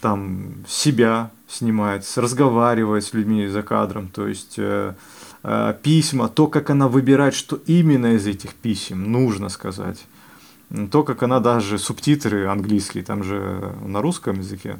[0.00, 4.94] там себя снимает, разговаривает с людьми за кадром, то есть э,
[5.42, 10.04] э, письма, то, как она выбирает, что именно из этих писем нужно сказать,
[10.90, 14.78] то, как она даже субтитры английские, там же на русском языке,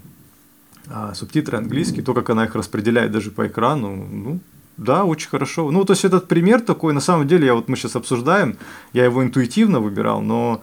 [0.89, 4.41] а субтитры английские, то, как она их распределяет даже по экрану, ну,
[4.77, 5.71] да, очень хорошо.
[5.71, 8.59] Ну, то есть этот пример такой, на самом деле, я вот мы сейчас обсуждаем,
[8.93, 10.63] я его интуитивно выбирал, но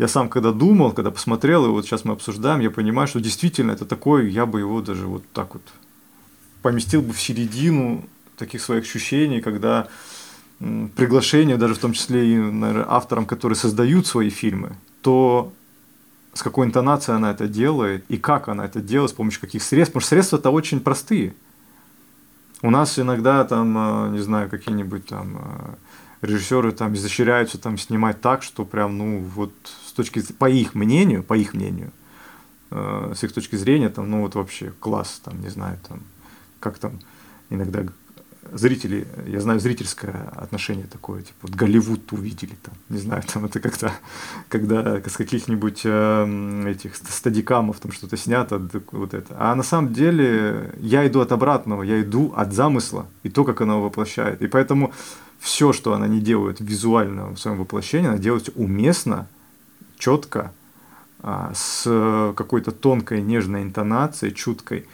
[0.00, 3.72] я сам когда думал, когда посмотрел, и вот сейчас мы обсуждаем, я понимаю, что действительно
[3.72, 5.62] это такой, я бы его даже вот так вот
[6.62, 8.06] поместил бы в середину
[8.38, 9.88] таких своих ощущений, когда
[10.96, 14.72] приглашение, даже в том числе и наверное, авторам, которые создают свои фильмы,
[15.02, 15.52] то
[16.32, 19.92] с какой интонацией она это делает и как она это делает, с помощью каких средств.
[19.92, 21.34] Потому что средства-то очень простые.
[22.62, 25.74] У нас иногда там, э, не знаю, какие-нибудь там э,
[26.22, 29.52] режиссеры там изощряются там снимать так, что прям, ну, вот
[29.86, 31.92] с точки, по их мнению, по их мнению,
[32.70, 36.00] э, с их точки зрения, там, ну, вот вообще класс, там, не знаю, там,
[36.60, 37.00] как там
[37.48, 37.84] иногда
[38.52, 43.60] зрители, я знаю зрительское отношение такое, типа вот Голливуд увидели там, не знаю, там это
[43.60, 43.92] как-то,
[44.48, 48.60] когда с каких-нибудь э, этих стадикамов там что-то снято,
[48.92, 49.34] вот это.
[49.38, 53.60] А на самом деле я иду от обратного, я иду от замысла и то, как
[53.60, 54.42] она воплощает.
[54.42, 54.92] И поэтому
[55.38, 59.26] все, что она не делает визуально в своем воплощении, она делает уместно,
[59.98, 60.52] четко,
[61.22, 64.86] а, с какой-то тонкой, нежной интонацией, чуткой,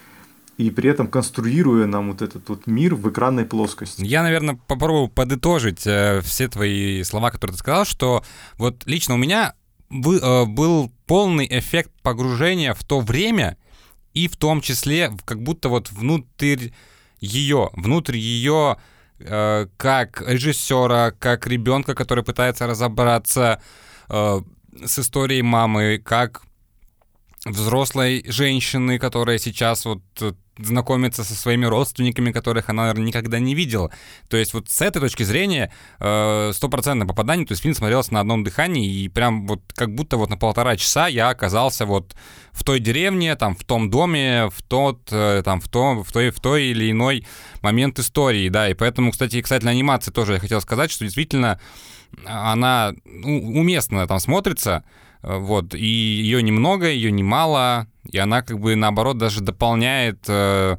[0.57, 4.03] и при этом конструируя нам вот этот вот мир в экранной плоскости.
[4.03, 8.23] Я, наверное, попробую подытожить э, все твои слова, которые ты сказал, что
[8.57, 9.53] вот лично у меня
[9.89, 13.57] вы, э, был полный эффект погружения в то время,
[14.13, 16.69] и в том числе как будто вот внутрь
[17.19, 18.77] ее, внутрь ее
[19.19, 23.61] Э, как режиссера, как ребенка, который пытается разобраться
[24.09, 24.41] э,
[24.85, 26.43] с историей мамы, как
[27.51, 33.55] взрослой женщины, которая сейчас вот э, знакомиться со своими родственниками, которых она, наверное, никогда не
[33.55, 33.91] видела.
[34.29, 38.19] То есть вот с этой точки зрения э, стопроцентное попадание, то есть фильм смотрелся на
[38.19, 42.15] одном дыхании, и прям вот как будто вот на полтора часа я оказался вот
[42.51, 46.31] в той деревне, там, в том доме, в тот, э, там, в, том, в, той,
[46.31, 47.25] в той или иной
[47.61, 51.59] момент истории, да, и поэтому, кстати, кстати, анимации тоже я хотел сказать, что действительно
[52.25, 54.83] она ну, уместно там смотрится,
[55.21, 60.77] вот, и ее немного, ее немало, и она как бы наоборот даже дополняет э,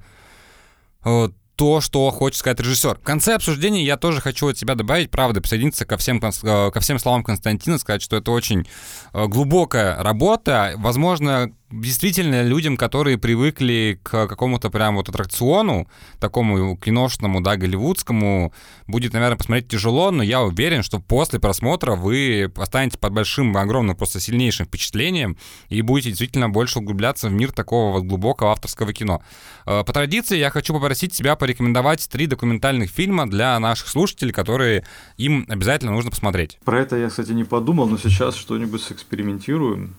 [1.05, 1.29] э,
[1.59, 2.99] то, что хочет сказать режиссер.
[2.99, 6.81] В конце обсуждения я тоже хочу от себя добавить, правда, присоединиться ко всем, э, ко
[6.81, 8.67] всем словам Константина, сказать, что это очень
[9.13, 10.75] э, глубокая работа.
[10.77, 15.89] Возможно, действительно людям, которые привыкли к какому-то прям вот аттракциону,
[16.19, 18.53] такому киношному, да, голливудскому,
[18.87, 23.97] будет, наверное, посмотреть тяжело, но я уверен, что после просмотра вы останетесь под большим, огромным,
[23.97, 25.37] просто сильнейшим впечатлением
[25.69, 29.23] и будете действительно больше углубляться в мир такого вот глубокого авторского кино.
[29.67, 34.85] Э, по традиции я хочу попросить тебя порекомендовать три документальных фильма для наших слушателей, которые
[35.17, 36.59] им обязательно нужно посмотреть.
[36.65, 39.97] Про это я, кстати, не подумал, но сейчас что-нибудь сэкспериментируем.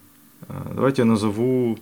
[0.49, 1.77] Э, давайте я назову,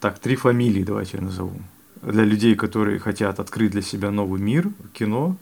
[0.00, 1.58] так, три фамилии давайте я назову.
[2.02, 5.36] Для людей, которые хотят открыть для себя новый мир, кино,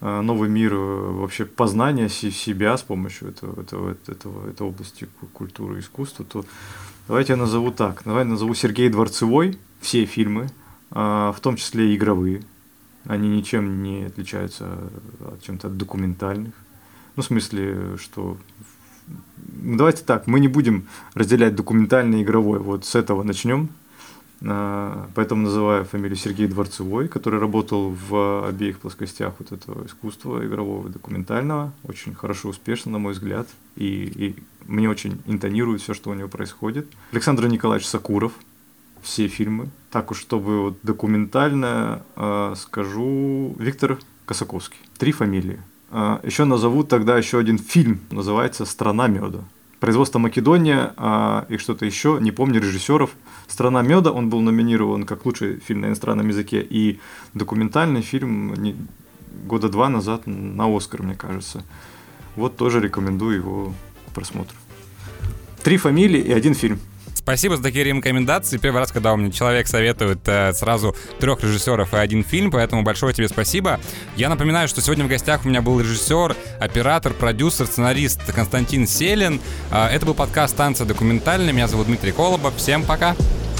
[0.00, 5.76] э, новый мир э, вообще познания себя с помощью этого, этого, этого, этой области культуры
[5.76, 6.44] и искусства, то
[7.06, 8.02] давайте я назову так.
[8.04, 10.48] Давай назову Сергей Дворцевой, все фильмы,
[10.90, 12.42] в том числе игровые.
[13.04, 14.68] Они ничем не отличаются
[15.20, 16.54] от чем-то документальных.
[17.14, 18.36] Ну, в смысле, что
[19.06, 22.58] давайте так, мы не будем разделять документальный и игровой.
[22.58, 23.68] Вот с этого начнем.
[24.44, 30.88] А, поэтому называю фамилию Сергей Дворцевой, который работал в обеих плоскостях вот этого искусства игрового
[30.88, 31.72] и документального.
[31.84, 33.48] Очень хорошо, успешно, на мой взгляд.
[33.76, 34.36] И, и
[34.66, 36.86] мне очень интонирует все, что у него происходит.
[37.12, 38.32] Александр Николаевич Сакуров,
[39.02, 39.70] все фильмы.
[39.90, 44.78] Так уж, чтобы вот документально э, скажу, Виктор Косаковский.
[44.98, 45.60] Три фамилии.
[45.90, 49.40] А, еще назову тогда еще один фильм, называется «Страна меда».
[49.80, 53.10] Производство Македония а, и что-то еще, не помню режиссеров.
[53.46, 56.98] «Страна меда», он был номинирован как лучший фильм на иностранном языке и
[57.34, 58.54] документальный фильм
[59.46, 61.64] года два назад на «Оскар», мне кажется.
[62.34, 63.74] Вот тоже рекомендую его
[64.08, 64.56] к просмотру.
[65.62, 66.78] Три фамилии и один фильм.
[67.26, 68.56] Спасибо за такие рекомендации.
[68.56, 72.84] Первый раз, когда у меня человек советует э, сразу трех режиссеров и один фильм, поэтому
[72.84, 73.80] большое тебе спасибо.
[74.14, 79.40] Я напоминаю, что сегодня в гостях у меня был режиссер, оператор, продюсер, сценарист Константин Селин.
[79.72, 81.52] Э, это был подкаст «Станция документальная».
[81.52, 82.54] Меня зовут Дмитрий Колобов.
[82.58, 83.16] Всем пока!
[83.16, 83.55] Пока.